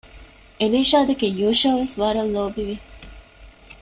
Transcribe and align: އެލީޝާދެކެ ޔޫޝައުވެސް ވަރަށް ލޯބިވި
އެލީޝާދެކެ 0.59 1.27
ޔޫޝައުވެސް 1.39 1.95
ވަރަށް 2.01 2.33
ލޯބިވި 2.35 2.75